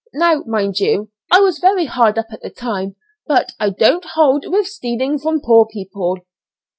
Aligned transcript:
Now, 0.15 0.41
mind 0.47 0.79
you, 0.79 1.11
I 1.31 1.41
was 1.41 1.59
very 1.59 1.85
hard 1.85 2.17
up 2.17 2.25
at 2.31 2.41
the 2.41 2.49
time, 2.49 2.95
but 3.27 3.51
I 3.59 3.69
don't 3.69 4.03
hold 4.15 4.45
with 4.47 4.65
stealing 4.65 5.19
from 5.19 5.41
poor 5.41 5.67
people. 5.71 6.17